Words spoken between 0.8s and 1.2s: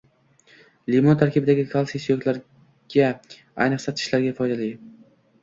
Limon